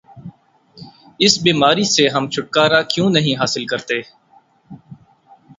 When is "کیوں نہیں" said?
2.83-3.39